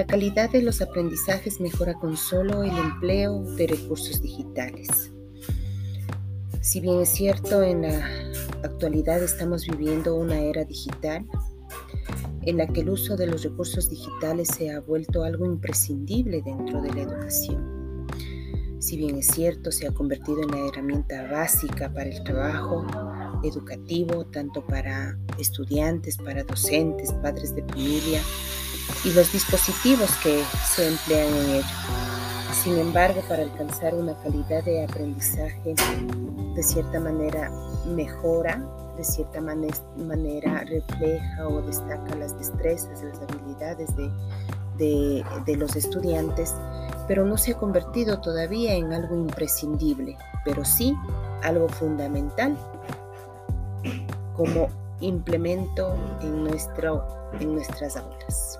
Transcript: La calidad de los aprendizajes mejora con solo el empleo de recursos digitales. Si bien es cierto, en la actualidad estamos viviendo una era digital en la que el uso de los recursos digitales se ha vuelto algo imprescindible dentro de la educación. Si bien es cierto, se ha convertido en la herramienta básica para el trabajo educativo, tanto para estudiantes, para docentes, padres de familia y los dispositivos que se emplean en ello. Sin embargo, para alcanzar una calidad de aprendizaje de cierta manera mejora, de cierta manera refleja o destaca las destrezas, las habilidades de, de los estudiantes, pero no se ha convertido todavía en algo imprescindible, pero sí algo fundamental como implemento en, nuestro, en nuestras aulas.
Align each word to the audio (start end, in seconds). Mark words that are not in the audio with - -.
La 0.00 0.06
calidad 0.06 0.48
de 0.48 0.62
los 0.62 0.80
aprendizajes 0.80 1.60
mejora 1.60 1.92
con 1.92 2.16
solo 2.16 2.62
el 2.62 2.74
empleo 2.74 3.42
de 3.56 3.66
recursos 3.66 4.22
digitales. 4.22 5.12
Si 6.62 6.80
bien 6.80 7.00
es 7.00 7.10
cierto, 7.10 7.62
en 7.62 7.82
la 7.82 8.32
actualidad 8.62 9.22
estamos 9.22 9.66
viviendo 9.66 10.14
una 10.14 10.38
era 10.38 10.64
digital 10.64 11.26
en 12.46 12.56
la 12.56 12.66
que 12.66 12.80
el 12.80 12.88
uso 12.88 13.14
de 13.14 13.26
los 13.26 13.42
recursos 13.42 13.90
digitales 13.90 14.48
se 14.48 14.70
ha 14.70 14.80
vuelto 14.80 15.22
algo 15.22 15.44
imprescindible 15.44 16.40
dentro 16.40 16.80
de 16.80 16.94
la 16.94 17.02
educación. 17.02 18.06
Si 18.78 18.96
bien 18.96 19.18
es 19.18 19.26
cierto, 19.26 19.70
se 19.70 19.86
ha 19.86 19.92
convertido 19.92 20.40
en 20.40 20.50
la 20.50 20.66
herramienta 20.66 21.30
básica 21.30 21.92
para 21.92 22.08
el 22.08 22.24
trabajo 22.24 22.86
educativo, 23.42 24.24
tanto 24.26 24.62
para 24.62 25.16
estudiantes, 25.38 26.16
para 26.16 26.44
docentes, 26.44 27.12
padres 27.14 27.54
de 27.54 27.62
familia 27.62 28.20
y 29.04 29.12
los 29.12 29.32
dispositivos 29.32 30.10
que 30.22 30.42
se 30.74 30.88
emplean 30.88 31.28
en 31.34 31.50
ello. 31.56 31.64
Sin 32.52 32.76
embargo, 32.78 33.22
para 33.28 33.42
alcanzar 33.42 33.94
una 33.94 34.14
calidad 34.22 34.64
de 34.64 34.84
aprendizaje 34.84 35.74
de 36.54 36.62
cierta 36.62 37.00
manera 37.00 37.50
mejora, 37.86 38.62
de 38.96 39.04
cierta 39.04 39.40
manera 39.40 40.64
refleja 40.64 41.48
o 41.48 41.62
destaca 41.62 42.14
las 42.16 42.36
destrezas, 42.38 43.02
las 43.02 43.18
habilidades 43.22 43.88
de, 43.96 45.24
de 45.46 45.56
los 45.56 45.76
estudiantes, 45.76 46.54
pero 47.06 47.24
no 47.24 47.38
se 47.38 47.52
ha 47.52 47.58
convertido 47.58 48.20
todavía 48.20 48.74
en 48.74 48.92
algo 48.92 49.16
imprescindible, 49.16 50.18
pero 50.44 50.64
sí 50.64 50.94
algo 51.42 51.68
fundamental 51.68 52.56
como 54.36 54.68
implemento 55.00 55.96
en, 56.20 56.44
nuestro, 56.44 57.06
en 57.40 57.54
nuestras 57.54 57.96
aulas. 57.96 58.58